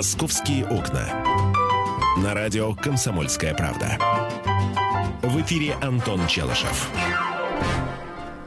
[0.00, 1.04] «Московские окна».
[2.24, 3.98] На радио «Комсомольская правда».
[5.20, 6.90] В эфире Антон Челышев.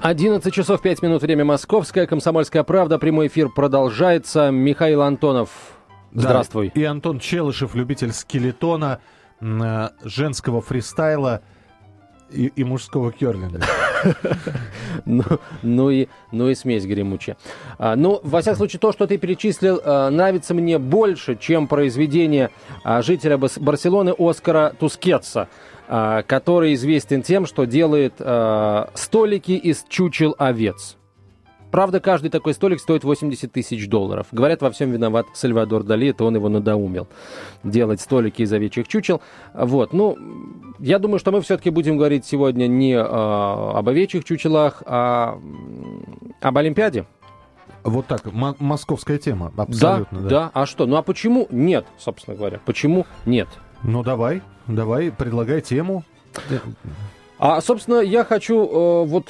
[0.01, 4.49] 11 часов 5 минут, время московское, «Комсомольская правда», прямой эфир продолжается.
[4.49, 5.51] Михаил Антонов,
[6.11, 6.71] здравствуй.
[6.73, 8.99] Да, и Антон Челышев, любитель скелетона,
[9.39, 11.43] э, женского фристайла
[12.31, 13.61] и, и мужского керлинга.
[15.05, 15.23] Ну,
[15.61, 17.37] ну, и, ну и смесь гремучая.
[17.77, 22.51] А, ну, во всяком случае, то, что ты перечислил, а, нравится мне больше, чем произведение
[22.83, 25.47] а, жителя Барселоны Оскара Тускетса,
[25.87, 30.97] а, который известен тем, что делает а, столики из чучел овец.
[31.73, 34.27] Правда, каждый такой столик стоит 80 тысяч долларов.
[34.31, 37.07] Говорят, во всем виноват Сальвадор Дали, это он его надоумил
[37.63, 39.21] делать столики из овечьих чучел.
[39.55, 40.15] Вот, ну,
[40.77, 45.39] я думаю, что мы все-таки будем говорить сегодня не э, об овечьих чучелах, а
[46.41, 47.05] об Олимпиаде.
[47.83, 50.19] Вот так, м- московская тема, абсолютно.
[50.21, 50.51] Да, да, да.
[50.53, 50.85] А что?
[50.85, 52.59] Ну а почему нет, собственно говоря?
[52.65, 53.47] Почему нет?
[53.81, 56.03] Ну давай, давай, предлагай тему.
[57.39, 59.25] А, собственно, я хочу э, вот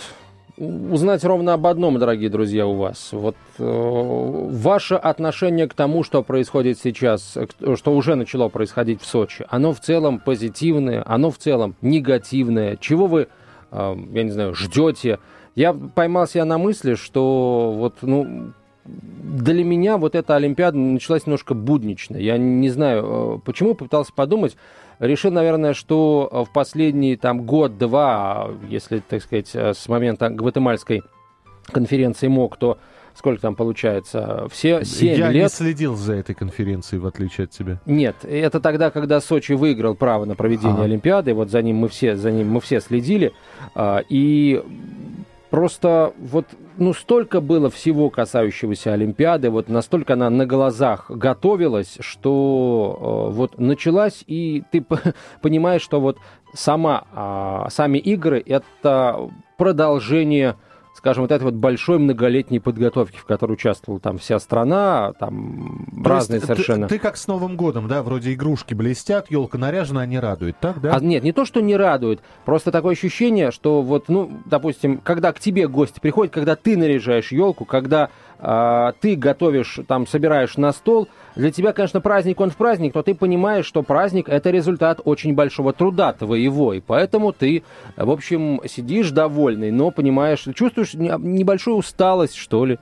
[0.58, 3.10] узнать ровно об одном, дорогие друзья, у вас.
[3.12, 7.38] Вот э, ваше отношение к тому, что происходит сейчас,
[7.76, 12.78] что уже начало происходить в Сочи, оно в целом позитивное, оно в целом негативное.
[12.78, 13.28] Чего вы,
[13.72, 15.20] э, я не знаю, ждете?
[15.56, 18.54] Я поймал себя на мысли, что вот, ну,
[18.86, 22.18] для меня вот эта Олимпиада началась немножко буднично.
[22.18, 24.56] Я не знаю, э, почему, попытался подумать
[25.06, 31.04] решил, наверное, что э, в последний там год-два, если, так сказать, э, с момента Гватемальской
[31.72, 32.78] конференции МОК, то
[33.16, 34.48] сколько там получается?
[34.52, 35.44] Все 7 Я лет.
[35.44, 37.80] не следил за этой конференцией, в отличие от тебя.
[37.86, 40.86] Нет, это тогда, когда Сочи выиграл право на проведение а.
[40.86, 43.34] Олимпиады, вот за ним мы все, за ним мы все следили,
[43.76, 44.64] а, и
[45.54, 53.30] Просто вот ну, столько было всего касающегося Олимпиады, вот настолько она на глазах готовилась, что
[53.32, 54.84] э, вот началась, и ты
[55.42, 56.18] понимаешь, что вот
[56.54, 60.56] сама, э, сами игры— это продолжение
[60.94, 66.10] скажем, вот этой вот большой многолетней подготовки, в которой участвовала там вся страна, там То
[66.10, 66.88] разные есть, совершенно.
[66.88, 70.80] Ты, ты как с Новым годом, да, вроде игрушки блестят, елка наряжена, они радуют, так,
[70.82, 70.96] да?
[70.96, 75.34] А, нет, не то, что не радует, просто такое ощущение, что вот, ну, допустим, когда
[75.34, 81.08] к тебе гости приходят, когда ты наряжаешь елку, когда ты готовишь, там, собираешь на стол,
[81.36, 85.34] для тебя, конечно, праздник, он в праздник, но ты понимаешь, что праздник– это результат очень
[85.34, 87.64] большого труда твоего, и поэтому ты,
[87.96, 92.80] в общем, сидишь довольный, но понимаешь, чувствуешь небольшую усталость, что ли.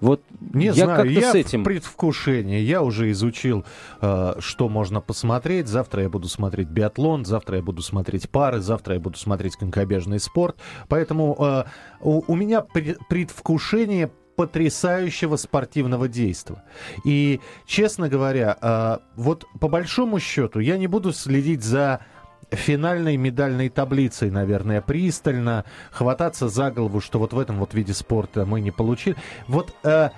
[0.00, 1.62] Вот не я знаю, я с этим.
[1.62, 2.60] в предвкушении.
[2.60, 3.64] Я уже изучил,
[4.00, 5.66] э, что можно посмотреть.
[5.66, 10.20] Завтра я буду смотреть биатлон, завтра я буду смотреть пары, завтра я буду смотреть конькобежный
[10.20, 10.56] спорт.
[10.88, 11.64] Поэтому э,
[12.00, 16.62] у, у меня предвкушение потрясающего спортивного действия.
[17.04, 22.02] И, честно говоря, а, вот по большому счету я не буду следить за
[22.52, 28.46] финальной медальной таблицей, наверное, пристально, хвататься за голову, что вот в этом вот виде спорта
[28.46, 29.16] мы не получили.
[29.48, 30.10] Вот э,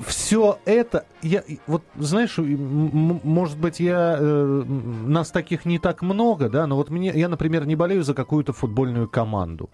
[0.00, 6.66] все это, я, вот знаешь, может быть, я, э, нас таких не так много, да,
[6.66, 9.68] но вот мне, я, например, не болею за какую-то футбольную команду.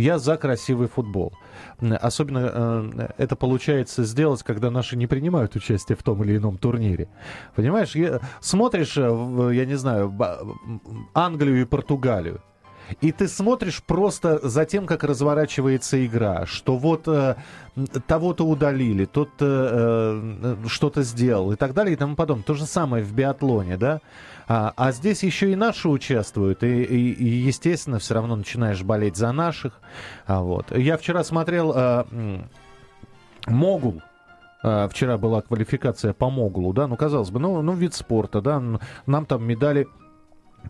[0.00, 1.32] Я за красивый футбол.
[1.80, 7.08] Особенно э, это получается сделать, когда наши не принимают участие в том или ином турнире.
[7.54, 7.94] Понимаешь,
[8.40, 10.12] смотришь, э, я не знаю,
[11.14, 12.40] Англию и Португалию.
[13.00, 17.36] И ты смотришь просто за тем, как разворачивается игра, что вот э,
[18.06, 19.44] того-то удалили, тот э,
[20.42, 22.44] э, что-то сделал и так далее и тому подобное.
[22.44, 24.00] То же самое в биатлоне, да?
[24.48, 29.16] А, а здесь еще и наши участвуют, и, и, и естественно, все равно начинаешь болеть
[29.16, 29.80] за наших.
[30.26, 30.76] А вот.
[30.76, 32.04] Я вчера смотрел э,
[33.46, 34.02] Могул.
[34.62, 38.62] Uh, вчера была квалификация по Моглу, да, ну, казалось бы, ну, ну, вид спорта, да,
[39.06, 39.88] нам там медали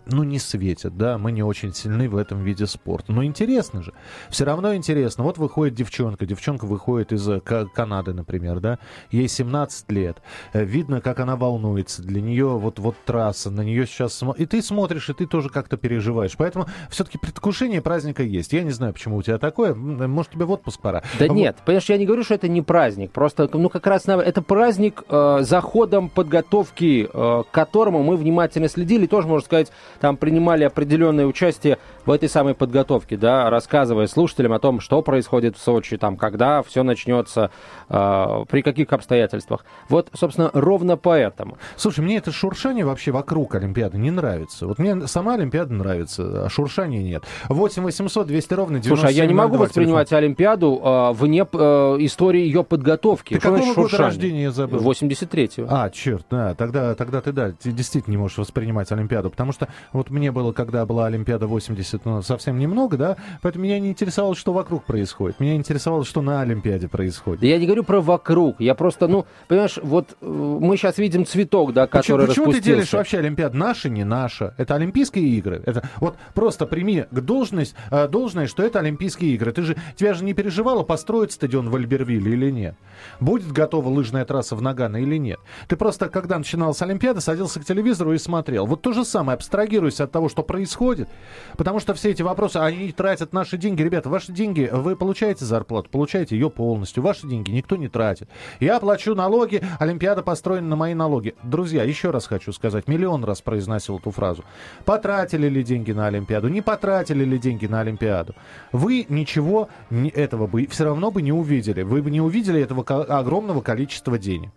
[0.06, 3.12] ну, не светят, да, мы не очень сильны в этом виде спорта.
[3.12, 3.93] Но интересно же,
[4.28, 5.25] все равно интересно.
[5.25, 8.78] Вот выходит девчонка, девчонка выходит из э, Канады, например, да,
[9.11, 10.19] ей 17 лет,
[10.53, 14.22] э, видно, как она волнуется, для нее вот, вот трасса, на нее сейчас...
[14.37, 16.36] И ты смотришь, и ты тоже как-то переживаешь.
[16.36, 18.53] Поэтому все-таки предвкушение праздника есть.
[18.53, 21.03] Я не знаю, почему у тебя такое, может, тебе в отпуск пора.
[21.19, 21.34] Да вот.
[21.34, 25.04] нет, понимаешь, я не говорю, что это не праздник, просто, ну, как раз это праздник
[25.09, 30.65] э, за ходом подготовки, э, к которому мы внимательно следили, тоже, можно сказать, там принимали
[30.65, 35.97] определенное участие в этой самой подготовке, да, рассказывая слушателям о том, что происходит в Сочи,
[35.97, 37.50] там, когда все начнется,
[37.88, 39.65] э, при каких обстоятельствах.
[39.88, 41.59] Вот, собственно, ровно поэтому.
[41.77, 44.66] Слушай, мне это шуршание вообще вокруг Олимпиады не нравится.
[44.66, 47.24] Вот мне сама Олимпиада нравится, а шуршания нет.
[47.48, 50.24] 8 800 200 ровно 97 Слушай, а я не могу воспринимать телефон.
[50.24, 53.34] Олимпиаду э, вне э, истории ее подготовки.
[53.34, 54.80] Ты какого года рождения я забыл?
[54.80, 55.66] 83-го.
[55.68, 59.68] А, черт, да, тогда, тогда ты, да, ты действительно не можешь воспринимать Олимпиаду, потому что
[59.93, 64.34] вот мне было, когда была Олимпиада 80, ну, совсем немного, да, поэтому меня не интересовало,
[64.34, 65.41] что вокруг происходит.
[65.41, 67.43] Меня интересовало, что на Олимпиаде происходит.
[67.43, 71.72] Я не говорю про вокруг, я просто, ну, понимаешь, вот э, мы сейчас видим цветок,
[71.72, 73.57] да, который почему, почему ты делишь вообще Олимпиада?
[73.57, 74.55] Наша, не наша?
[74.59, 75.63] Это Олимпийские игры.
[75.67, 79.53] Это вот просто прими должность, э, должное, что это Олимпийские игры.
[79.53, 82.77] Ты же, тебя же не переживало, построить стадион в Альбервилле или нет?
[83.19, 85.39] Будет готова лыжная трасса в Нагано или нет?
[85.69, 88.67] Ты просто, когда начиналась Олимпиада, садился к телевизору и смотрел.
[88.67, 91.09] Вот то же самое, абстрагируйся от того, что происходит,
[91.57, 93.83] потому что все эти вопросы, они тратят наши деньги.
[93.83, 97.03] Ребята, ваши деньги, вы получаете зарплату, получаете ее полностью.
[97.03, 98.28] Ваши деньги никто не тратит.
[98.59, 101.34] Я плачу налоги, Олимпиада построена на мои налоги.
[101.42, 104.45] Друзья, еще раз хочу сказать, миллион раз произносил эту фразу.
[104.84, 108.34] Потратили ли деньги на Олимпиаду, не потратили ли деньги на Олимпиаду.
[108.72, 109.68] Вы ничего
[110.15, 111.83] этого бы все равно бы не увидели.
[111.83, 114.51] Вы бы не увидели этого огромного количества денег.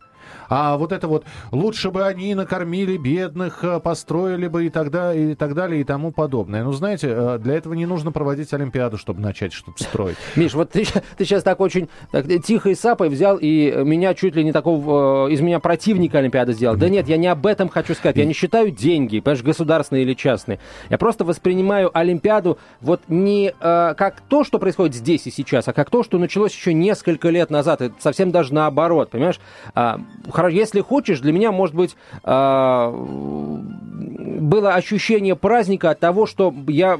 [0.49, 5.35] А вот это вот лучше бы они накормили бедных, э, построили бы и тогда и
[5.35, 6.63] так далее и тому подобное.
[6.63, 10.17] Ну, знаете, э, для этого не нужно проводить Олимпиаду, чтобы начать что-то строить.
[10.35, 10.85] Миш, вот ты,
[11.17, 15.27] ты сейчас так очень так, тихо и сапой взял и меня чуть ли не такого,
[15.27, 16.75] э, из меня противника Олимпиады сделал.
[16.75, 18.17] Да нет, я не об этом хочу сказать.
[18.17, 20.59] Я не считаю деньги, понимаешь, государственные или частные.
[20.89, 25.73] Я просто воспринимаю Олимпиаду вот не э, как то, что происходит здесь и сейчас, а
[25.73, 27.81] как то, что началось еще несколько лет назад.
[27.81, 29.39] Это совсем даже наоборот, понимаешь?
[29.73, 29.99] А,
[30.49, 36.99] если хочешь, для меня, может быть, а, было ощущение праздника от того, что я,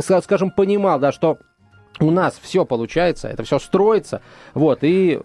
[0.00, 1.38] скажем, понимал, да, что
[2.00, 4.22] у нас все получается, это все строится,
[4.54, 5.20] вот, и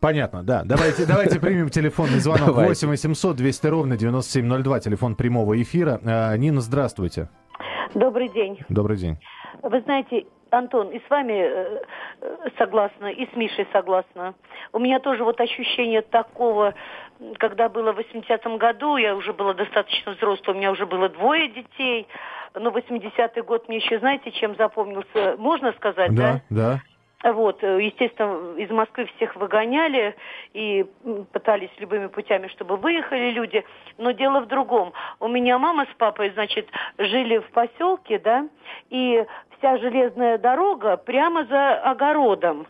[0.00, 0.62] Понятно, да.
[0.64, 2.46] Давайте, давайте примем телефонный звонок.
[2.46, 2.86] Давайте.
[2.86, 6.00] 8 800 200 ровно 9702, телефон прямого эфира.
[6.04, 7.28] А, Нина, здравствуйте.
[7.94, 8.58] Добрый день.
[8.68, 9.18] Добрый день.
[9.62, 11.82] Вы знаете, Антон, и с вами э,
[12.20, 14.34] э, согласна, и с Мишей согласна.
[14.72, 16.74] У меня тоже вот ощущение такого,
[17.38, 21.48] когда было в 80-м году, я уже была достаточно взрослой, у меня уже было двое
[21.48, 22.06] детей,
[22.54, 26.40] но 80-й год мне еще, знаете, чем запомнился, можно сказать, да?
[26.50, 26.80] Да, да.
[27.24, 30.14] Вот, э, естественно, из Москвы всех выгоняли
[30.52, 30.86] и
[31.32, 33.64] пытались любыми путями, чтобы выехали люди.
[33.96, 34.92] Но дело в другом.
[35.18, 38.48] У меня мама с папой, значит, жили в поселке, да,
[38.90, 39.24] и
[39.58, 42.68] вся железная дорога прямо за огородом.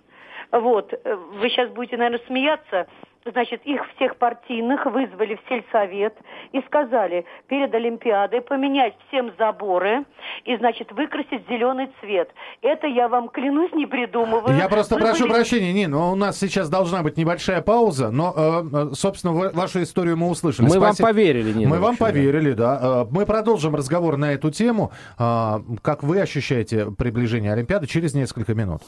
[0.50, 2.86] Вот, э, вы сейчас будете, наверное, смеяться,
[3.24, 6.14] значит, их всех партийных вызвали в сельсовет
[6.52, 10.04] и сказали перед Олимпиадой поменять всем заборы
[10.44, 12.30] и, значит, выкрасить зеленый цвет.
[12.62, 14.56] Это я вам клянусь, не придумываю.
[14.56, 15.34] Я просто Вы прошу были...
[15.34, 20.16] прощения, Нин, у нас сейчас должна быть небольшая пауза, но, э, э собственно, вашу историю
[20.16, 20.66] мы услышали.
[20.66, 21.06] Мы Спасибо.
[21.06, 21.70] вам поверили, Нина.
[21.70, 22.80] Мы вам поверили, да.
[22.82, 24.92] Э, мы продолжим разговор на эту тему.
[25.16, 28.82] Как вы ощущаете приближение Олимпиады через несколько минут?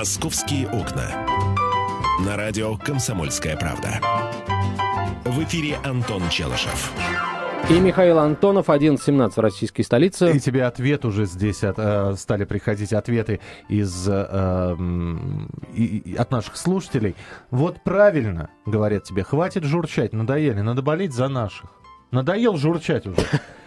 [0.00, 1.10] «Московские окна».
[2.24, 4.00] На радио «Комсомольская правда».
[5.26, 6.90] В эфире Антон Челышев.
[7.68, 10.32] И Михаил Антонов, 11.17 в российской столице.
[10.32, 14.76] И тебе ответ уже здесь от, э, стали приходить ответы из, э,
[15.74, 17.14] и, от наших слушателей.
[17.50, 21.68] Вот правильно, говорят тебе, хватит журчать, надоели, надо болеть за наших.
[22.10, 23.20] Надоел журчать уже.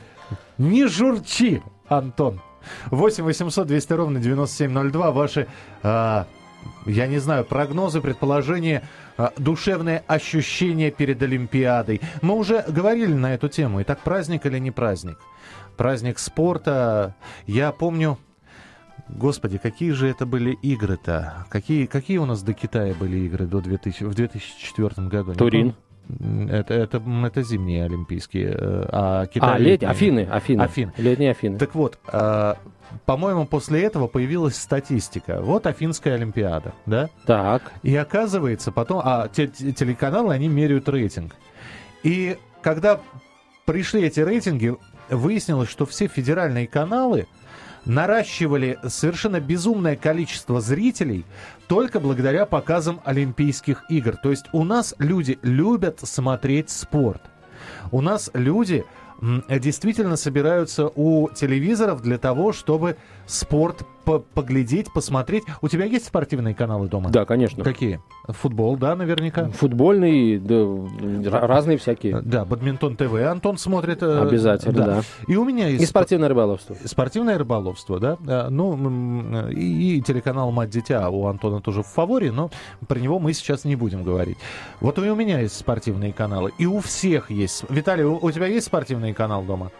[0.58, 2.42] Не журчи, Антон.
[2.92, 5.12] 8 800 200 ровно 9702.
[5.12, 5.48] Ваши,
[5.84, 6.24] э,
[6.86, 8.84] я не знаю, прогнозы, предположения,
[9.18, 12.02] э, душевные ощущения перед Олимпиадой.
[12.22, 13.82] Мы уже говорили на эту тему.
[13.82, 15.18] Итак, праздник или не праздник?
[15.78, 17.16] Праздник спорта.
[17.48, 18.18] Я помню...
[19.10, 21.46] Господи, какие же это были игры-то?
[21.50, 25.34] Какие, какие у нас до Китая были игры до 2000, в 2004 году?
[25.34, 25.76] Турин.
[26.50, 29.56] Это, это, это зимние Олимпийские, э, а Китай...
[29.56, 30.62] А, летние, Афины, Афины.
[30.62, 30.92] Афин.
[30.98, 31.58] Летние Афины.
[31.58, 32.56] Так вот, э,
[33.06, 35.40] по-моему, после этого появилась статистика.
[35.42, 37.10] Вот Афинская Олимпиада, да?
[37.26, 37.72] Так.
[37.84, 39.02] И оказывается потом...
[39.04, 41.36] А те, телеканалы, они меряют рейтинг.
[42.04, 43.00] И когда
[43.66, 44.76] пришли эти рейтинги,
[45.10, 47.28] выяснилось, что все федеральные каналы
[47.86, 51.26] наращивали совершенно безумное количество зрителей
[51.68, 54.16] только благодаря показам Олимпийских игр.
[54.18, 57.22] То есть у нас люди любят смотреть спорт.
[57.92, 58.86] У нас люди
[59.48, 65.44] действительно собираются у телевизоров для того, чтобы спорт по поглядеть, посмотреть.
[65.62, 67.10] У тебя есть спортивные каналы дома?
[67.10, 67.64] Да, конечно.
[67.64, 68.02] Какие?
[68.28, 69.50] Футбол, да, наверняка?
[69.50, 72.22] Футбольный, да, разные всякие.
[72.22, 74.02] Да, бадминтон ТВ Антон смотрит.
[74.02, 74.86] Э, Обязательно, да.
[74.86, 75.02] да.
[75.28, 75.84] И у меня есть...
[75.84, 76.76] И спортивное рыболовство.
[76.86, 78.18] Спортивное рыболовство, да.
[78.28, 82.50] Э, ну, и, и телеканал «Мать дитя» у Антона тоже в фаворе, но
[82.88, 84.38] про него мы сейчас не будем говорить.
[84.80, 87.66] Вот и у меня есть спортивные каналы, и у всех есть.
[87.70, 89.72] Виталий, у, у тебя есть спортивный канал дома?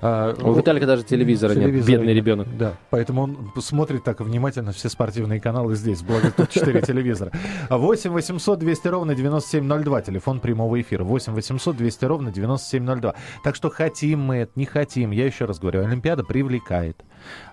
[0.00, 2.16] А, У Виталика даже телевизора, телевизора нет, бедный нет.
[2.16, 2.56] ребенок.
[2.56, 7.32] Да, поэтому он смотрит так внимательно все спортивные каналы здесь, благо тут 4 телевизора.
[7.70, 11.04] 8 800 200 ровно 9702, телефон прямого эфира.
[11.04, 13.14] 8 800 200 ровно 9702.
[13.44, 17.04] Так что хотим мы это, не хотим, я еще раз говорю, Олимпиада привлекает.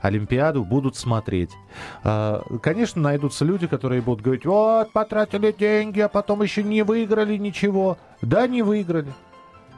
[0.02, 1.50] Олимпиаду будут смотреть.
[2.04, 7.38] А, конечно, найдутся люди, которые будут говорить, вот, потратили деньги, а потом еще не выиграли
[7.38, 7.98] ничего.
[8.22, 9.12] Да, не выиграли.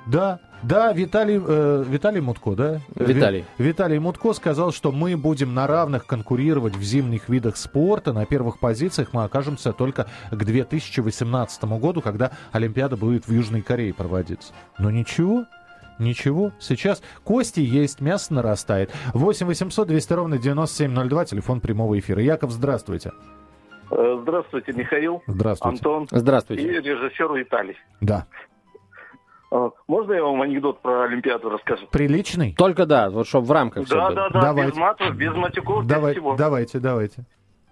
[0.06, 2.82] Да, да, Виталий, э, Виталий Мутко, да?
[2.96, 3.46] Виталий.
[3.58, 8.14] Ви, Виталий Мутко сказал, что мы будем на равных конкурировать в зимних видах спорта.
[8.14, 13.94] На первых позициях мы окажемся только к 2018 году, когда Олимпиада будет в Южной Корее
[13.94, 14.54] проводиться.
[14.78, 15.46] Но ничего,
[15.98, 16.52] Ничего.
[16.60, 18.92] Сейчас кости есть, мясо нарастает.
[19.14, 22.22] 8 800 200 ровно 9702, телефон прямого эфира.
[22.22, 23.14] Яков, здравствуйте.
[23.92, 25.24] Э, здравствуйте, Михаил.
[25.26, 25.78] Здравствуйте.
[25.78, 26.08] Антон.
[26.12, 26.64] Здравствуйте.
[26.64, 27.78] И режиссер Виталий.
[28.02, 28.26] Да.
[29.56, 31.88] А, можно я вам анекдот про Олимпиаду расскажу?
[31.88, 32.54] Приличный?
[32.58, 34.72] Только да, вот чтобы в рамках Да, все да, да, давайте.
[34.72, 36.36] без матов, без матюков, Давай, без всего.
[36.36, 37.24] Давайте, давайте.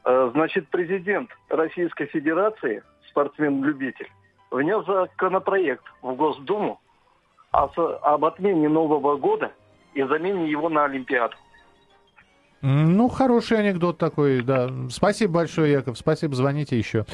[0.06, 4.10] А, значит, президент Российской Федерации, спортсмен-любитель,
[4.50, 6.80] внес законопроект в Госдуму
[7.52, 9.52] об отмене Нового года
[9.94, 11.36] и замене его на Олимпиаду.
[12.62, 14.70] Ну, хороший анекдот такой, да.
[14.90, 15.98] Спасибо большое, Яков.
[15.98, 17.06] Спасибо, звоните еще.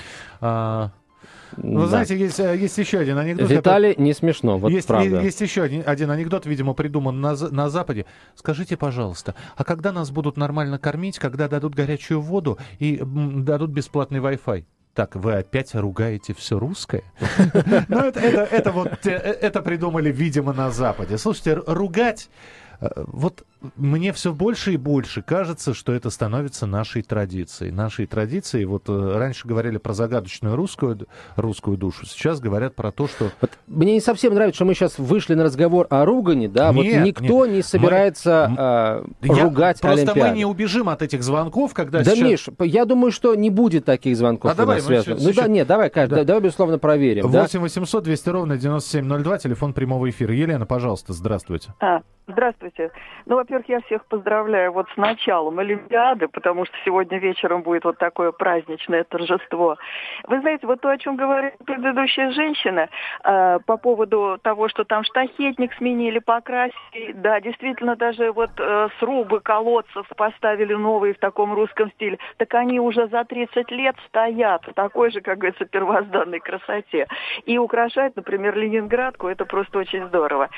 [1.57, 1.87] Вы да.
[1.87, 3.49] знаете, есть, э, есть еще один анекдот.
[3.49, 4.03] Виталий, который...
[4.03, 5.21] не смешно, вот есть, правда.
[5.21, 8.05] Есть еще один, один анекдот, видимо, придуман на, на Западе.
[8.35, 14.19] Скажите, пожалуйста, а когда нас будут нормально кормить, когда дадут горячую воду и дадут бесплатный
[14.19, 14.65] Wi-Fi?
[14.93, 17.03] Так, вы опять ругаете все русское?
[17.87, 21.17] Ну, это вот, э, это придумали, видимо, на Западе.
[21.17, 22.29] Слушайте, ругать
[22.81, 27.71] Э, вот мне все больше и больше кажется, что это становится нашей традицией.
[27.71, 33.07] Нашей традицией, вот э, раньше говорили про загадочную русскую, русскую душу, сейчас говорят про то,
[33.07, 33.31] что...
[33.41, 36.75] Вот мне не совсем нравится, что мы сейчас вышли на разговор о ругане, да, нет,
[36.75, 37.55] вот никто нет.
[37.55, 39.27] не собирается мы...
[39.29, 39.81] э, ругать.
[39.81, 42.29] Просто мы не убежим от этих звонков, когда Да, сейчас...
[42.29, 45.21] Миш, я думаю, что не будет таких звонков а давай, связанных.
[45.21, 46.23] Ну да, нет, давай, Кать, да.
[46.23, 47.27] давай, безусловно, проверим.
[47.27, 50.33] 8 800 200 ровно 9702, телефон прямого эфира.
[50.33, 51.73] Елена, пожалуйста, здравствуйте.
[51.79, 52.01] А,
[52.31, 52.91] Здравствуйте.
[53.25, 57.97] Ну, во-первых, я всех поздравляю вот с началом Олимпиады, потому что сегодня вечером будет вот
[57.97, 59.77] такое праздничное торжество.
[60.27, 62.89] Вы знаете, вот то, о чем говорила предыдущая женщина,
[63.23, 69.39] э, по поводу того, что там штахетник сменили, покрасили, да, действительно, даже вот э, срубы
[69.39, 74.73] колодцев поставили новые в таком русском стиле, так они уже за 30 лет стоят в
[74.73, 77.07] такой же, как говорится, первозданной красоте.
[77.45, 80.49] И украшать, например, Ленинградку, это просто очень здорово.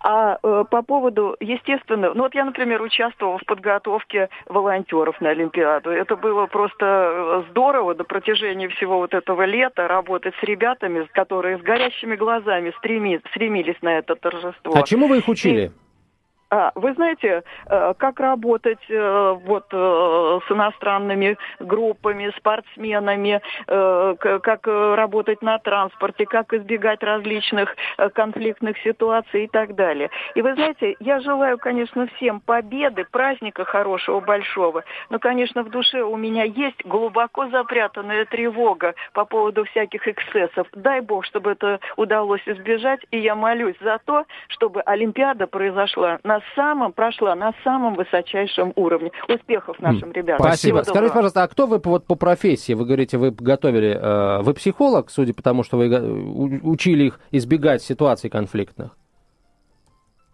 [0.00, 5.90] А э, по поводу естественно, ну вот я, например, участвовала в подготовке волонтеров на Олимпиаду.
[5.90, 11.58] Это было просто э, здорово на протяжении всего вот этого лета работать с ребятами, которые
[11.58, 14.72] с горящими глазами стреми, стремились на это торжество.
[14.76, 15.66] А чему вы их учили?
[15.66, 15.87] И...
[16.50, 25.42] А, вы знаете, э, как работать э, вот э, с иностранными группами, спортсменами, как работать
[25.42, 27.74] на транспорте, как избегать различных
[28.14, 30.10] конфликтных ситуаций и так далее.
[30.34, 36.02] И вы знаете, я желаю, конечно, всем победы, праздника хорошего, большого, но, конечно, в душе
[36.02, 40.66] у меня есть глубоко запрятанная тревога по поводу всяких эксцессов.
[40.72, 46.37] Дай Бог, чтобы это удалось избежать, и я молюсь за то, чтобы Олимпиада произошла на
[46.54, 49.10] самом, прошла на самом высочайшем уровне.
[49.28, 50.46] Успехов нашим ребятам.
[50.46, 50.82] Спасибо.
[50.82, 52.72] Всего Скажите, пожалуйста, а кто вы вот по профессии?
[52.72, 57.82] Вы говорите, вы готовили, э, вы психолог, судя по тому, что вы учили их избегать
[57.82, 58.96] ситуаций конфликтных?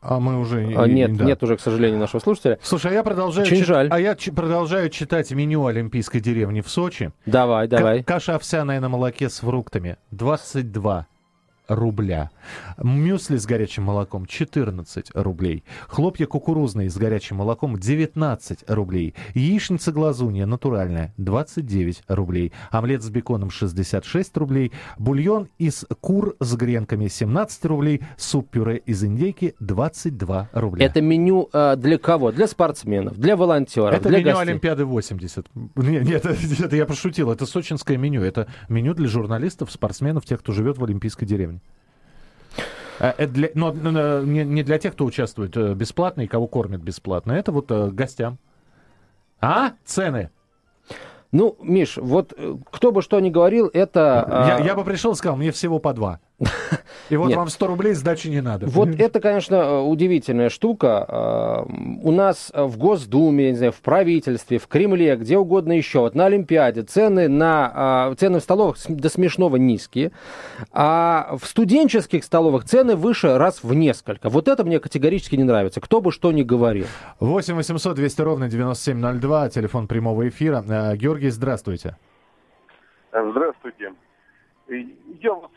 [0.04, 0.70] А мы уже...
[0.76, 1.24] А, нет, да.
[1.24, 2.58] нет уже, к сожалению, нашего слушателя.
[2.62, 3.46] Слушай, а я продолжаю...
[3.46, 3.66] Очень чит...
[3.66, 3.88] жаль.
[3.90, 4.32] А я ч...
[4.32, 7.10] продолжаю читать меню Олимпийской деревни в Сочи.
[7.24, 8.02] Давай, давай.
[8.02, 9.96] К- каша овсяная на молоке с фруктами.
[10.10, 11.06] 22
[11.68, 12.30] рубля.
[12.82, 15.64] Мюсли с горячим молоком 14 рублей.
[15.88, 19.14] Хлопья кукурузные с горячим молоком 19 рублей.
[19.34, 22.52] Яичница глазунья натуральная 29 рублей.
[22.70, 24.72] Омлет с беконом 66 рублей.
[24.98, 28.02] Бульон из кур с гренками 17 рублей.
[28.16, 30.84] Суп-пюре из индейки 22 рубля.
[30.84, 32.32] Это меню э, для кого?
[32.32, 34.42] Для спортсменов, для волонтеров, Это для меню гостей.
[34.42, 35.46] Олимпиады 80.
[35.76, 37.30] Нет, нет это, это я пошутил.
[37.30, 38.22] Это сочинское меню.
[38.22, 41.53] Это меню для журналистов, спортсменов, тех, кто живет в Олимпийской деревне.
[42.98, 43.72] Это для, но,
[44.22, 47.32] не, не для тех, кто участвует бесплатно и кого кормят бесплатно.
[47.32, 48.38] Это вот гостям.
[49.40, 49.72] А?
[49.84, 50.30] Цены?
[51.32, 52.32] Ну, Миш, вот
[52.70, 54.24] кто бы что ни говорил, это...
[54.48, 54.60] Я, а...
[54.60, 56.20] я бы пришел и сказал, мне всего по два.
[57.10, 57.36] И вот Нет.
[57.36, 58.66] вам 100 рублей сдачи не надо.
[58.66, 61.06] Вот это, конечно, э, удивительная штука.
[61.08, 61.72] Э,
[62.02, 66.26] у нас в Госдуме, не знаю, в правительстве, в Кремле, где угодно еще, вот на
[66.26, 70.10] Олимпиаде цены, на, э, цены в столовых до смешного низкие,
[70.72, 74.28] а в студенческих столовых цены выше раз в несколько.
[74.28, 76.86] Вот это мне категорически не нравится, кто бы что ни говорил.
[77.20, 80.64] 8 800 200 ровно 9702, телефон прямого эфира.
[80.96, 81.96] Георгий, здравствуйте.
[83.12, 83.92] Здравствуйте.
[85.20, 85.50] Я вот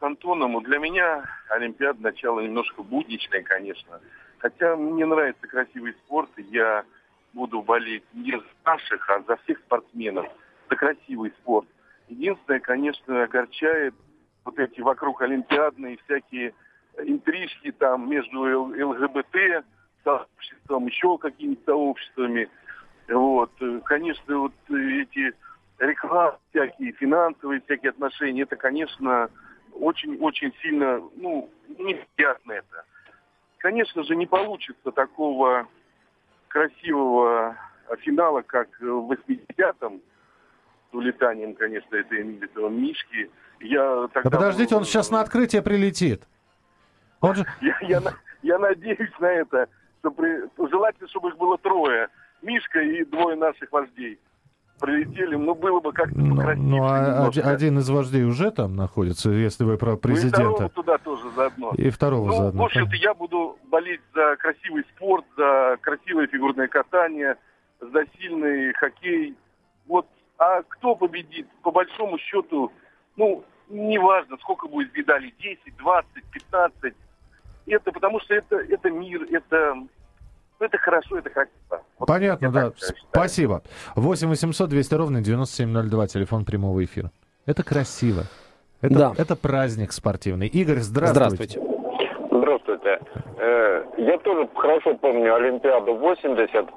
[0.00, 0.62] с Антоном.
[0.62, 4.00] Для меня Олимпиада начало немножко будничное, конечно.
[4.38, 6.84] Хотя мне нравится красивый спорт, и я
[7.34, 10.26] буду болеть не за наших, а за всех спортсменов,
[10.68, 11.68] за красивый спорт.
[12.08, 13.94] Единственное, конечно, огорчает
[14.44, 16.54] вот эти вокруг Олимпиадные всякие
[16.98, 19.64] интрижки там между ЛГБТ
[20.02, 22.48] сообществом, еще какими-то сообществами.
[23.08, 23.52] Вот.
[23.84, 25.34] Конечно, вот эти
[25.78, 29.30] рекламы всякие, финансовые всякие отношения, это, конечно,
[29.80, 32.84] очень-очень сильно, ну, неприятно это.
[33.58, 35.66] Конечно же, не получится такого
[36.48, 37.56] красивого
[38.00, 40.00] финала, как в 80-м,
[40.90, 43.30] с улетанием, конечно, этой, этого Мишки.
[43.60, 44.30] Я тогда...
[44.30, 46.22] Да подождите, он сейчас на открытие прилетит.
[47.20, 47.44] Он же...
[47.60, 48.02] я, я,
[48.42, 49.68] я надеюсь на это.
[50.00, 50.48] Что при...
[50.68, 52.08] Желательно, чтобы их было трое.
[52.42, 54.18] Мишка и двое наших вождей
[54.80, 59.64] прилетели, ну, было бы как-то ну, ну а один из вождей уже там находится, если
[59.64, 60.40] вы про президента.
[60.40, 61.72] Ну, и второго туда тоже заодно.
[61.76, 62.62] И второго ну, заодно.
[62.62, 67.36] В общем-то, я буду болеть за красивый спорт, за красивое фигурное катание,
[67.80, 69.36] за сильный хоккей.
[69.86, 70.06] Вот,
[70.38, 71.46] а кто победит?
[71.62, 72.72] По большому счету,
[73.16, 76.94] ну, неважно, сколько будет медалей, 10, 20, 15.
[77.66, 79.76] Это потому что это, это мир, это
[80.60, 81.82] это хорошо, это красиво.
[81.98, 82.72] Вот Понятно, да.
[83.12, 83.62] Спасибо.
[83.96, 87.10] 8 800 200 ровно 9702, телефон прямого эфира.
[87.46, 88.24] Это красиво.
[88.80, 89.12] Это, да.
[89.18, 90.46] это праздник спортивный.
[90.46, 91.60] Игорь, здравствуйте.
[91.60, 91.80] Здравствуйте.
[92.30, 93.00] Здравствуйте.
[93.38, 96.68] Э, я тоже хорошо помню Олимпиаду 80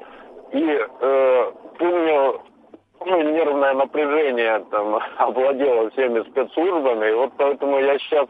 [0.53, 2.41] и э, помню,
[3.05, 7.09] ну, нервное напряжение там овладело всеми спецслужбами.
[7.09, 8.27] И вот поэтому я сейчас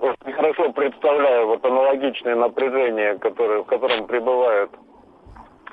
[0.00, 4.70] хорошо представляю вот аналогичное напряжение, которое, в котором пребывают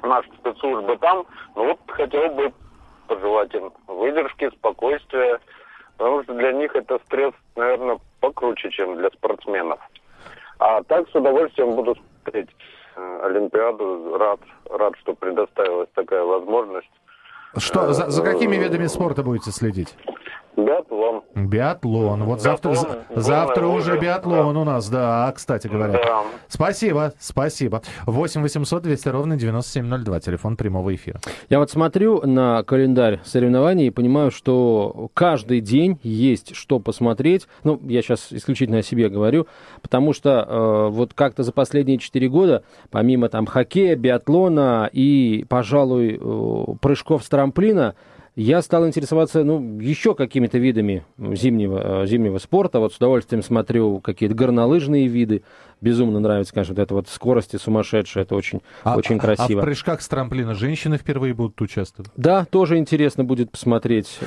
[0.03, 1.25] наши спецслужбы там.
[1.55, 2.53] Ну вот хотел бы
[3.07, 5.39] пожелать им выдержки, спокойствия,
[5.97, 9.79] потому что для них это стресс, наверное, покруче, чем для спортсменов.
[10.59, 12.49] А так с удовольствием буду смотреть
[12.95, 14.17] э, Олимпиаду.
[14.17, 16.89] Рад, рад, что предоставилась такая возможность.
[17.57, 19.95] Что, за, за какими видами спорта будете следить?
[20.57, 21.21] Биатлон.
[21.35, 22.23] Биатлон.
[22.23, 24.59] Вот завтра, биатлон, завтра уже биатлон да.
[24.59, 25.93] у нас, да, кстати говоря.
[25.93, 26.23] Да.
[26.47, 27.83] Спасибо, спасибо.
[28.07, 31.19] 8 800 200 ровно 9702, телефон прямого эфира.
[31.49, 37.47] Я вот смотрю на календарь соревнований и понимаю, что каждый день есть что посмотреть.
[37.63, 39.45] Ну, я сейчас исключительно о себе говорю,
[39.83, 46.19] потому что э, вот как-то за последние 4 года, помимо там хоккея, биатлона и, пожалуй,
[46.19, 47.93] э, прыжков с трамплина,
[48.37, 52.79] я стал интересоваться ну, еще какими-то видами зимнего, э, зимнего спорта.
[52.79, 55.41] Вот с удовольствием смотрю какие-то горнолыжные виды.
[55.81, 58.25] Безумно нравится, конечно, вот эта вот скорости сумасшедшая.
[58.25, 59.61] Это очень, а, очень красиво.
[59.61, 62.11] А в прыжках с трамплина женщины впервые будут участвовать?
[62.15, 64.19] Да, тоже интересно будет посмотреть.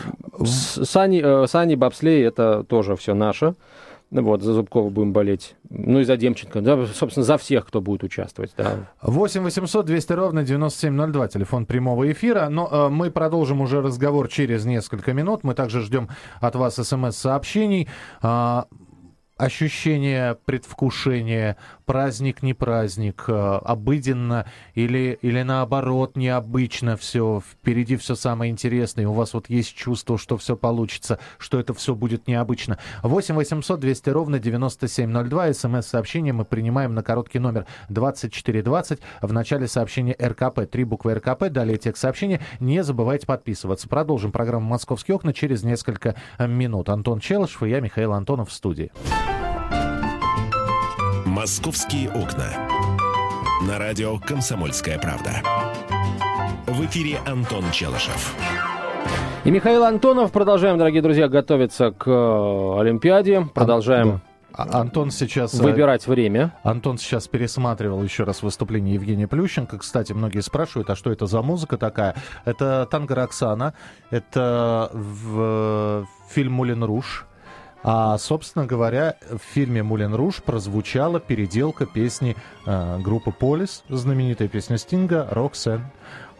[0.44, 3.54] Сани, э, сани бобслей, это тоже все наше.
[4.10, 5.54] Ну вот, за Зубкова будем болеть.
[5.68, 6.60] Ну и за Демченко.
[6.60, 8.52] Да, собственно, за всех, кто будет участвовать.
[8.56, 8.88] Да.
[9.02, 12.48] 8 800 200 ровно 9702, телефон прямого эфира.
[12.48, 15.44] Но э, мы продолжим уже разговор через несколько минут.
[15.44, 16.08] Мы также ждем
[16.40, 17.88] от вас смс-сообщений.
[18.22, 18.64] Э,
[19.40, 21.56] ощущение предвкушения,
[21.90, 29.12] праздник не праздник, э, обыденно или, или наоборот необычно все, впереди все самое интересное, у
[29.12, 32.78] вас вот есть чувство, что все получится, что это все будет необычно.
[33.02, 40.14] 8 800 200 ровно 9702, смс-сообщение мы принимаем на короткий номер 2420, в начале сообщения
[40.22, 43.88] РКП, три буквы РКП, далее текст сообщения, не забывайте подписываться.
[43.88, 46.88] Продолжим программу «Московские окна» через несколько минут.
[46.88, 48.92] Антон Челышев и я, Михаил Антонов в студии.
[51.40, 52.68] «Московские окна».
[53.66, 55.30] На радио «Комсомольская правда».
[56.66, 58.36] В эфире Антон Челышев.
[59.44, 60.32] И Михаил Антонов.
[60.32, 63.48] Продолжаем, дорогие друзья, готовиться к э, Олимпиаде.
[63.54, 64.20] Продолжаем
[64.52, 65.58] а, Антон сейчас...
[65.58, 66.54] Э, Выбирать время.
[66.62, 69.78] Антон сейчас пересматривал еще раз выступление Евгения Плющенко.
[69.78, 72.16] Кстати, многие спрашивают, а что это за музыка такая?
[72.44, 73.72] Это танго Роксана.
[74.10, 77.26] Это в, э, фильм «Мулен Руш».
[77.82, 84.76] А, собственно говоря, в фильме «Мулен Руж» прозвучала переделка песни э, группы «Полис», знаменитая песня
[84.76, 85.86] Стинга «Роксен».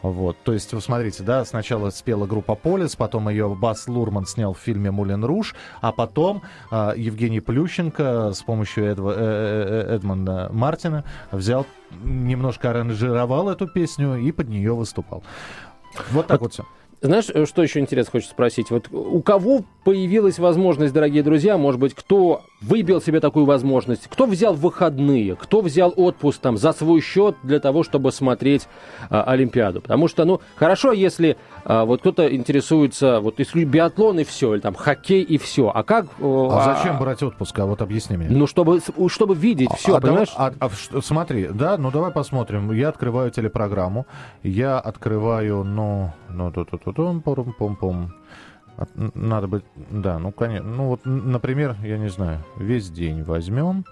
[0.03, 4.55] Вот, то есть, вы смотрите, да, сначала спела группа «Полис», потом ее Бас Лурман снял
[4.55, 10.48] в фильме «Мулен Руж», а потом э, Евгений Плющенко с помощью Эдва, э, э, Эдмонда
[10.53, 11.66] Мартина взял,
[12.03, 15.22] немножко аранжировал эту песню и под нее выступал.
[16.12, 16.80] Вот так вот, вот все.
[17.01, 18.71] Знаешь, э, что еще интересно хочется спросить?
[18.71, 24.27] Вот у кого появилась возможность, дорогие друзья, может быть, кто выбил себе такую возможность, кто
[24.27, 28.68] взял выходные, кто взял отпуск там за свой счет для того, чтобы смотреть
[29.09, 29.81] а, Олимпиаду?
[29.81, 34.61] Потому что, ну, хорошо, если а, вот кто-то интересуется, вот если биатлон и все, или
[34.61, 36.07] там хоккей и все, а как...
[36.20, 37.59] А, а зачем брать отпуск?
[37.59, 38.29] А вот объясни мне.
[38.31, 40.33] Ну, чтобы, чтобы видеть а, все, а, понимаешь?
[40.37, 42.73] А, а, а, смотри, да, ну давай посмотрим.
[42.73, 44.07] Я открываю телепрограмму,
[44.42, 46.92] я открываю, ну, ну, ту ту
[48.97, 50.69] надо быть, да, ну, конечно.
[50.69, 53.85] Ну, вот, например, я не знаю, весь день возьмем,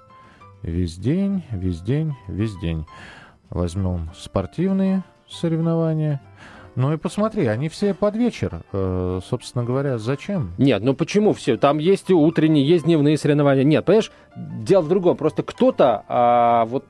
[0.63, 2.87] весь день, весь день, весь день.
[3.51, 6.21] Возьмем спортивные соревнования,
[6.79, 8.63] ну и посмотри, они все под вечер.
[8.73, 10.53] Э, собственно говоря, зачем?
[10.59, 11.57] Нет, ну почему все?
[11.57, 13.65] Там есть и утренние, есть дневные соревнования.
[13.65, 15.17] Нет, понимаешь, дело в другом.
[15.17, 16.85] Просто кто-то а, вот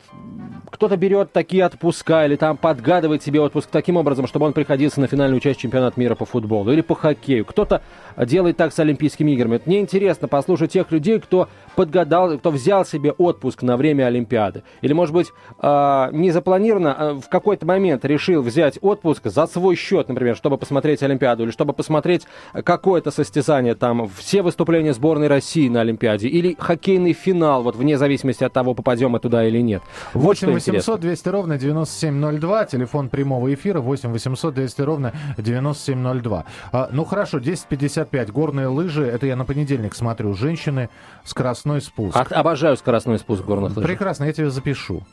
[0.71, 5.07] кто-то берет такие отпуска или там подгадывает себе отпуск таким образом, чтобы он приходился на
[5.07, 7.45] финальную часть чемпионата мира по футболу или по хоккею.
[7.45, 7.83] Кто-то
[8.17, 9.53] делает так с Олимпийскими играми.
[9.53, 14.63] Вот мне интересно послушать тех людей, кто подгадал, кто взял себе отпуск на время Олимпиады.
[14.83, 19.77] Или, может быть, а, не запланированно, а в какой-то момент решил взять отпуск за свой
[19.77, 22.27] счет, например, чтобы посмотреть Олимпиаду, или чтобы посмотреть
[22.65, 28.45] какое-то состязание, там, все выступления сборной России на Олимпиаде, или хоккейный финал, вот вне зависимости
[28.45, 29.83] от того, попадем мы туда или нет.
[30.15, 36.45] 8 800 200 ровно 9702, телефон прямого эфира 8 800 200 ровно 9702.
[36.73, 40.89] А, ну хорошо, 10.55, горные лыжи, это я на понедельник смотрю, женщины,
[41.25, 42.17] скоростной спуск.
[42.17, 43.87] А, обожаю скоростной спуск горных лыж.
[43.87, 45.05] Прекрасно, я тебе запишу.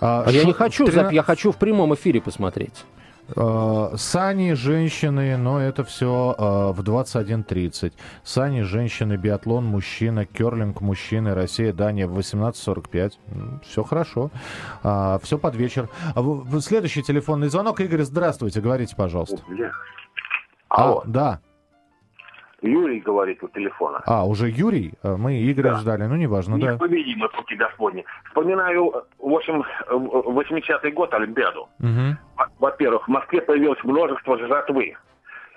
[0.00, 1.12] А, а я не хочу, 13...
[1.12, 2.84] я хочу в прямом эфире посмотреть.
[3.34, 7.92] Uh, сани, женщины, но это все uh, в 21.30.
[8.24, 13.62] Сани, женщины, биатлон, мужчина, керлинг, мужчины, Россия, Дания в 18.45.
[13.64, 14.30] Все хорошо.
[14.82, 15.88] Uh, все под вечер.
[16.60, 17.80] Следующий телефонный звонок.
[17.80, 18.60] Игорь, здравствуйте.
[18.60, 19.42] Говорите, пожалуйста.
[20.68, 21.02] Алло.
[21.04, 21.40] А, да.
[22.62, 24.02] Юрий говорит у телефона.
[24.06, 24.92] А, уже Юрий?
[25.02, 25.78] Э, мы Игоря да.
[25.78, 26.74] ждали, ну неважно, да.
[26.74, 28.04] Непобедимый пути Господни.
[28.26, 31.68] Вспоминаю, в общем, 80-й год Олимпиаду.
[31.78, 32.46] Угу.
[32.58, 34.96] Во-первых, в Москве появилось множество жратвы.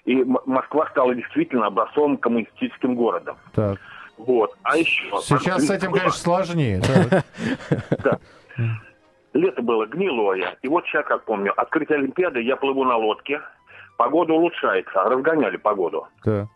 [0.05, 3.37] И Москва стала действительно образцовым коммунистическим городом.
[3.53, 3.79] Так.
[4.17, 4.51] Вот.
[4.63, 5.03] А еще...
[5.21, 6.81] Сейчас с этим, конечно, сложнее.
[8.03, 8.19] Да.
[9.33, 10.57] Лето было гнилое.
[10.61, 13.41] И вот сейчас, как помню, открытие Олимпиады, я плыву на лодке,
[13.97, 16.07] погода улучшается, разгоняли погоду.
[16.23, 16.47] Да.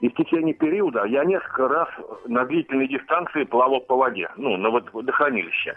[0.00, 1.88] И в течение периода я несколько раз
[2.26, 5.74] на длительной дистанции плавал по воде, ну, на водохранилище.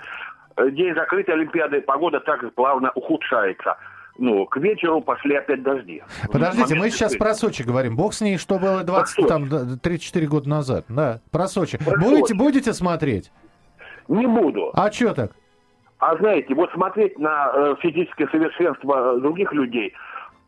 [0.71, 3.77] День закрытия Олимпиады погода также плавно ухудшается
[4.19, 6.03] ну, к вечеру пошли опять дожди.
[6.31, 7.95] Подождите, мы сейчас про Сочи говорим.
[7.95, 10.85] Бог с ней, что было 20, там, 34 года назад.
[10.87, 11.83] Да, про Сочи.
[11.83, 12.33] Про будете, Сочи.
[12.33, 13.31] будете смотреть?
[14.07, 14.69] Не буду.
[14.75, 15.31] А что так?
[15.97, 19.93] А знаете, вот смотреть на э, физическое совершенство других людей–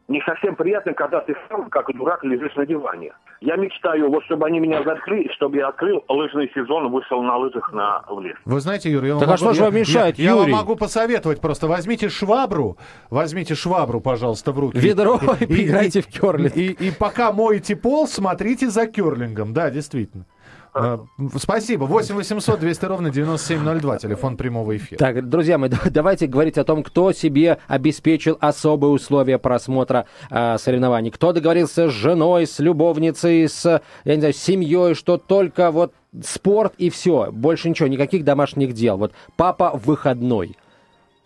[0.07, 3.11] не совсем приятно, когда ты сам, как дурак, лежишь на диване.
[3.41, 7.73] Я мечтаю, вот чтобы они меня закрыли, чтобы я открыл лыжный сезон, вышел на лыжах
[7.73, 8.35] на, в лес.
[8.45, 10.51] Вы знаете, Юрий, я так а могу, а что же вам мешает, я, Юрий?
[10.51, 11.67] Я вам могу посоветовать просто.
[11.67, 12.77] Возьмите швабру,
[13.09, 14.77] возьмите швабру, пожалуйста, в руки.
[14.77, 16.55] Ведро и, и, и играйте в керлинг.
[16.55, 19.53] И, и, и пока моете пол, смотрите за керлингом.
[19.53, 20.25] Да, действительно.
[20.77, 20.99] А,
[21.38, 21.85] спасибо.
[21.85, 24.99] 8 800 200 ровно 9702, телефон прямого эфира.
[24.99, 31.11] Так, друзья мои, давайте говорить о том, кто себе обеспечил особые условия просмотра э, соревнований.
[31.11, 35.93] Кто договорился с женой, с любовницей, с, я не знаю, с семьей, что только вот
[36.21, 37.31] спорт и все.
[37.31, 38.97] Больше ничего, никаких домашних дел.
[38.97, 40.57] Вот папа выходной.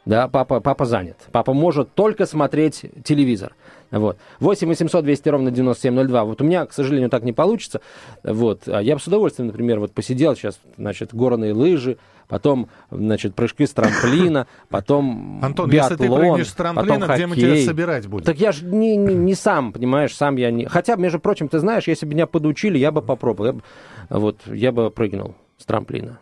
[0.05, 1.17] Да, папа, папа занят.
[1.31, 3.55] Папа может только смотреть телевизор.
[3.91, 4.17] Вот.
[4.39, 6.23] 8 800 200 ровно 9702.
[6.23, 7.81] Вот у меня, к сожалению, так не получится.
[8.23, 8.67] Вот.
[8.67, 13.65] А я бы с удовольствием, например, вот посидел сейчас, значит, горные лыжи, потом, значит, прыжки
[13.65, 18.07] с трамплина, потом Антон, биатлон, если ты прыгнешь с трамплина, потом где мы тебя собирать
[18.07, 18.25] будем?
[18.25, 20.65] Так я же не, не, не сам, понимаешь, сам я не...
[20.65, 23.45] Хотя, между прочим, ты знаешь, если бы меня подучили, я бы попробовал.
[23.47, 23.61] Я бы,
[24.09, 26.19] вот, я бы прыгнул с трамплина.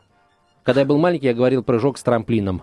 [0.63, 2.61] Когда я был маленький, я говорил прыжок с трамплином.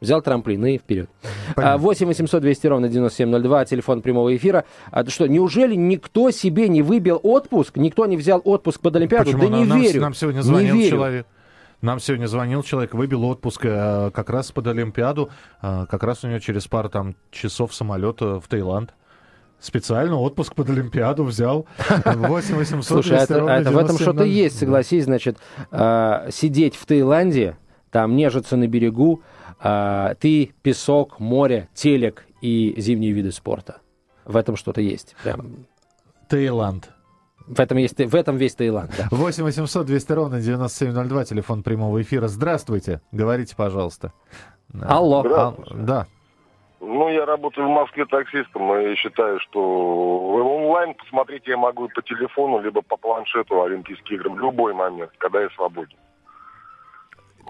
[0.00, 1.10] Взял трамплин и вперед.
[1.56, 1.78] Понятно.
[1.78, 4.64] 8 800 200 ровно 9702, телефон прямого эфира.
[4.92, 7.76] А, что, неужели никто себе не выбил отпуск?
[7.76, 9.32] Никто не взял отпуск под Олимпиаду?
[9.32, 9.50] Почему?
[9.50, 10.00] Да не нам, верю.
[10.00, 11.26] Нам сегодня звонил не человек.
[11.80, 15.30] Нам сегодня звонил человек, выбил отпуск э, как раз под Олимпиаду.
[15.62, 18.94] Э, как раз у него через пару там часов самолета в Таиланд.
[19.60, 21.66] Специально отпуск под Олимпиаду взял.
[22.04, 25.04] 8 800 Слушай, это, это в этом что-то есть, согласись.
[25.04, 25.38] Значит,
[25.70, 27.56] э, сидеть в Таиланде,
[27.98, 29.24] там нежиться на берегу,
[29.60, 33.80] э, ты, песок, море, телек и зимние виды спорта.
[34.24, 35.16] В этом что-то есть.
[35.24, 35.66] Прям.
[36.28, 36.90] Таиланд.
[37.48, 38.92] В этом, есть, в этом весь Таиланд.
[38.96, 39.08] Да.
[39.10, 42.28] 8 800 200 ровно 9702, телефон прямого эфира.
[42.28, 43.00] Здравствуйте.
[43.10, 44.12] Говорите, пожалуйста.
[44.80, 45.24] Алло.
[45.26, 46.06] А, да.
[46.78, 52.60] Ну, я работаю в Москве таксистом и считаю, что онлайн посмотреть я могу по телефону,
[52.60, 55.98] либо по планшету Олимпийские игры в любой момент, когда я свободен.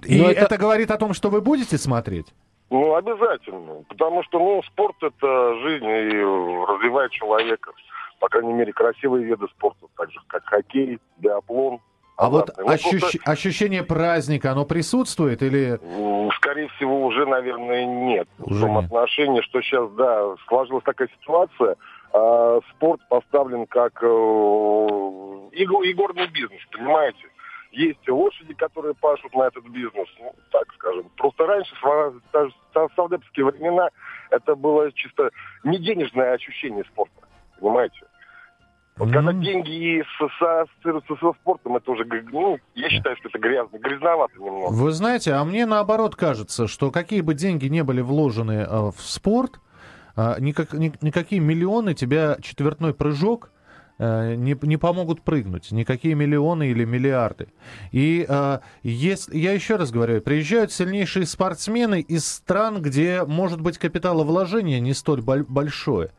[0.04, 0.40] И это...
[0.40, 2.26] это говорит о том, что вы будете смотреть?
[2.70, 3.84] Ну, обязательно.
[3.88, 7.72] Потому что, ну, спорт— это жизнь и развивает человека.
[8.20, 11.80] По крайней мере, красивые виды спорта, так же, как хоккей, биатлон,
[12.18, 13.00] а вот ну, ощущ...
[13.00, 13.18] просто...
[13.24, 15.78] ощущение праздника, оно присутствует или...
[16.34, 18.26] Скорее всего, уже, наверное, нет.
[18.40, 18.86] Уже в том нет.
[18.86, 21.76] отношении, что сейчас, да, сложилась такая ситуация,
[22.12, 27.18] а, спорт поставлен как э, игорный бизнес, понимаете?
[27.70, 31.10] Есть лошади, которые пашут на этот бизнес, ну, так скажем.
[31.16, 33.88] Просто раньше, в савдепские времена,
[34.30, 35.30] это было чисто
[35.64, 37.28] не денежное ощущение спорта,
[37.60, 38.00] понимаете?
[38.96, 39.12] Вот mm-hmm.
[39.12, 44.72] когда деньги ассоциируются со спортом, это уже, ну, я считаю, что это грязно, грязновато немного.
[44.72, 49.00] Вы знаете, а мне наоборот кажется, что какие бы деньги не были вложены э, в
[49.00, 49.60] спорт,
[50.16, 53.52] э, никак, ни, никакие миллионы тебя четвертной прыжок
[53.98, 57.48] не, не помогут прыгнуть, никакие миллионы или миллиарды.
[57.90, 63.78] И э, если, я еще раз говорю, приезжают сильнейшие спортсмены из стран, где, может быть,
[63.78, 66.10] капиталовложение не столь большое.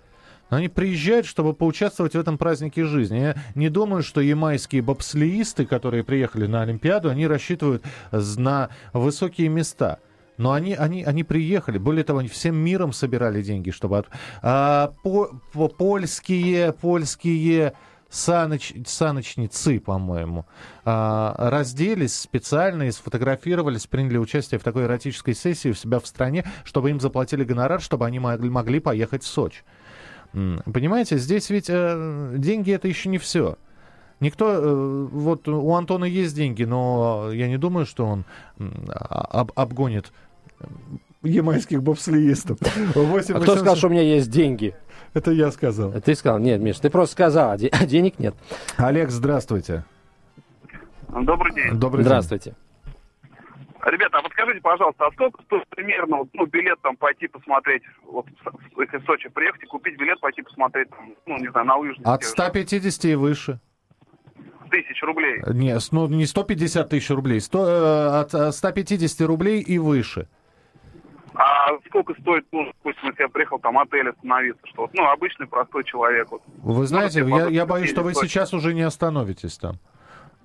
[0.49, 3.19] Но они приезжают, чтобы поучаствовать в этом празднике жизни.
[3.19, 9.99] Я не думаю, что ямайские бобслеисты, которые приехали на Олимпиаду, они рассчитывают на высокие места.
[10.39, 11.77] Но они, они, они приехали.
[11.77, 13.97] Более того, они всем миром собирали деньги, чтобы...
[13.97, 14.07] От...
[14.41, 17.73] А, по, по, польские, польские
[18.09, 20.45] саноч, саночницы, по-моему,
[20.85, 26.45] а, разделись специально и сфотографировались, приняли участие в такой эротической сессии у себя в стране,
[26.63, 29.63] чтобы им заплатили гонорар, чтобы они могли, могли поехать в Сочи.
[30.31, 33.57] Понимаете, здесь ведь э, деньги это еще не все.
[34.21, 38.25] Никто, э, вот у Антона есть деньги, но я не думаю, что он
[38.87, 40.13] об, обгонит
[41.23, 42.57] ямайских бобслеистов.
[42.95, 44.75] 8 а кто сказал, что у меня есть деньги?
[45.13, 45.91] Это я сказал.
[46.01, 48.35] Ты сказал, нет, Миш, ты просто сказал, а, а денег нет.
[48.77, 49.83] Олег, здравствуйте.
[51.09, 51.73] Добрый день.
[51.73, 52.51] Добрый здравствуйте.
[52.51, 52.59] День.
[53.85, 58.25] Ребята, а подскажите, пожалуйста, а сколько стоит примерно ну, билет там пойти посмотреть, вот
[58.77, 62.05] если в Сочи приехать и купить билет, пойти посмотреть, там, ну, не знаю, на лыжных.
[62.05, 63.59] От 150 и выше.
[64.69, 65.41] Тысяч рублей?
[65.53, 70.27] Не, ну, не 150 тысяч рублей, 100, э, от 150 рублей и выше.
[71.69, 75.45] А сколько стоит, ну, допустим, если я приехал там отель остановиться, что вот, ну, обычный
[75.45, 76.27] простой человек.
[76.31, 76.41] Вот.
[76.63, 79.75] Вы знаете, я, я боюсь, что вы сейчас уже не остановитесь там.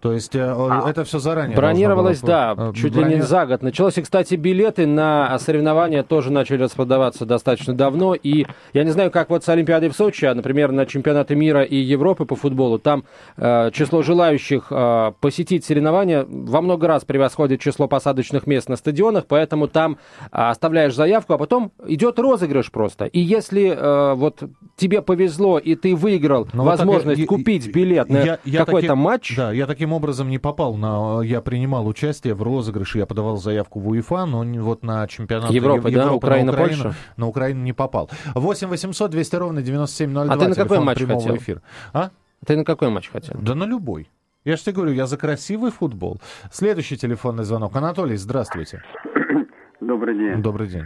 [0.04, 3.08] То есть э, а, это все заранее Бронировалось, да, э, чуть брони...
[3.08, 3.62] ли не за год.
[3.62, 8.14] Началось, и, кстати, билеты на соревнования тоже начали распродаваться достаточно давно.
[8.14, 11.62] И я не знаю, как вот с Олимпиадой в Сочи, а, например, на чемпионаты мира
[11.62, 13.04] и Европы по футболу, там
[13.38, 19.24] э, число желающих э, посетить соревнования во много раз превосходит число посадочных мест на стадионах,
[19.26, 23.06] поэтому там э, оставляешь заявку, а потом идет розыгрыш просто.
[23.06, 24.42] И если э, вот
[24.76, 29.34] тебе повезло, и ты выиграл Но ну, возможность вот так, купить билет на какой-то матч...
[29.34, 31.22] Да, я таким образом не попал на...
[31.22, 35.88] Я принимал участие в розыгрыше, я подавал заявку в УЕФА, но вот на чемпионат Европы,
[35.88, 36.12] Европы да?
[36.12, 36.98] Украина, на Украину, Польша?
[37.16, 38.10] На Украину не попал.
[38.34, 40.34] 8 800 200 ровно 9702.
[40.34, 41.36] А ты на какой матч хотел?
[41.36, 41.62] Эфир.
[41.92, 42.10] А?
[42.46, 43.36] Ты на какой матч хотел?
[43.40, 44.08] Да на любой.
[44.44, 46.20] Я же тебе говорю, я за красивый футбол.
[46.50, 47.74] Следующий телефонный звонок.
[47.76, 48.82] Анатолий, здравствуйте.
[49.80, 50.42] Добрый день.
[50.42, 50.84] Добрый день.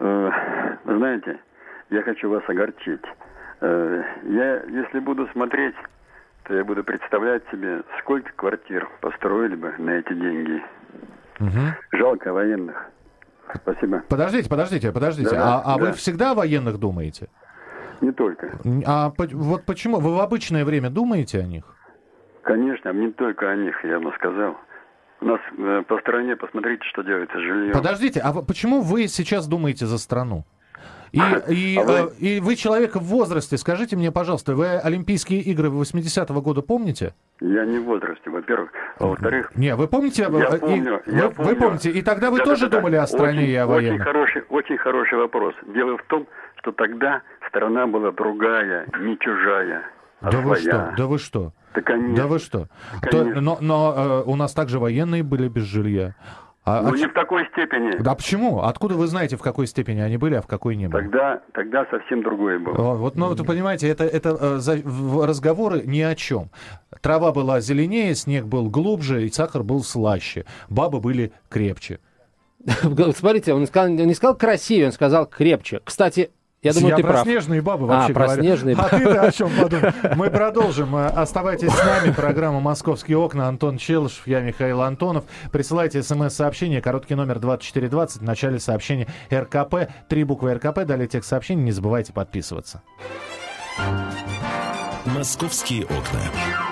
[0.00, 0.30] Э,
[0.84, 1.40] знаете,
[1.90, 3.00] я хочу вас огорчить.
[3.60, 5.74] Э, я, если буду смотреть
[6.48, 10.62] то я буду представлять себе, сколько квартир построили бы на эти деньги.
[11.40, 11.98] Угу.
[11.98, 12.90] Жалко военных.
[13.54, 14.02] Спасибо.
[14.08, 15.30] Подождите, подождите, подождите.
[15.30, 15.84] Да, а а да.
[15.84, 17.28] вы всегда о военных думаете?
[18.00, 18.58] Не только.
[18.86, 20.00] А вот почему?
[20.00, 21.64] Вы в обычное время думаете о них?
[22.42, 24.56] Конечно, не только о них, я бы сказал.
[25.20, 27.72] У нас э, по стране, посмотрите, что делается с жильем.
[27.72, 30.44] Подождите, а почему вы сейчас думаете за страну?
[31.12, 31.92] И, и, а вы...
[31.92, 33.56] Э, и вы человек в возрасте.
[33.56, 37.14] Скажите мне, пожалуйста, вы Олимпийские игры 80-го года помните?
[37.40, 38.70] Я не в возрасте, во-первых.
[38.98, 39.56] А во-вторых...
[39.56, 40.22] Не, вы помните?
[40.30, 41.50] Я и, помню, и, я вы, помню.
[41.50, 41.90] Вы помните?
[41.90, 43.02] И тогда вы да, тоже да, думали да.
[43.04, 44.00] о стране очень, и о военных?
[44.00, 45.54] Очень хороший, очень хороший вопрос.
[45.74, 49.82] Дело в том, что тогда страна была другая, не чужая.
[50.20, 50.46] А да своя.
[50.46, 50.94] вы что?
[50.96, 51.52] Да вы что?
[51.74, 52.16] Да, конечно.
[52.16, 52.68] Да вы что?
[53.10, 56.14] То, но но э, у нас также военные были без жилья.
[56.68, 56.96] А, ну, а...
[56.96, 57.96] не в такой степени.
[57.98, 58.60] Да почему?
[58.60, 61.04] Откуда вы знаете, в какой степени они были, а в какой не были?
[61.04, 62.94] Тогда, тогда совсем другое было.
[62.94, 66.50] Вот, ну, вы понимаете, это, это э, разговоры ни о чем.
[67.00, 70.44] Трава была зеленее, снег был глубже, и сахар был слаще.
[70.68, 72.00] Бабы были крепче.
[73.14, 75.80] Смотрите, он не сказал, не сказал красивее, он сказал крепче.
[75.84, 76.30] Кстати,
[76.62, 77.24] я думаю, я ты про прав.
[77.24, 78.42] снежные бабы вообще а, про говорю.
[78.42, 78.88] снежные бабы.
[78.90, 79.92] А ты-то о чем подумал?
[80.16, 80.96] Мы продолжим.
[80.96, 82.12] Оставайтесь с нами.
[82.12, 83.46] Программа «Московские окна».
[83.48, 85.24] Антон Челышев, я Михаил Антонов.
[85.52, 86.82] Присылайте смс-сообщение.
[86.82, 88.20] Короткий номер 2420.
[88.20, 89.88] В начале сообщения РКП.
[90.08, 90.84] Три буквы РКП.
[90.84, 91.62] Далее текст сообщения.
[91.62, 92.82] Не забывайте подписываться.
[95.06, 96.67] «Московские окна».